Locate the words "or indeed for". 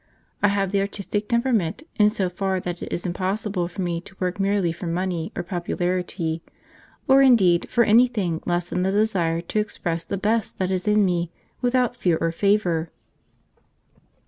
7.07-7.83